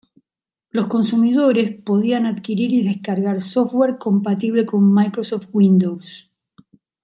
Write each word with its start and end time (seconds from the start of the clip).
Los 0.71 0.87
consumidores 0.87 1.79
podían 1.79 2.25
adquirir 2.25 2.71
y 2.73 2.81
descargar 2.81 3.39
software 3.39 3.99
compatible 3.99 4.65
con 4.65 4.91
Microsoft 4.91 5.49
Windows. 5.53 6.31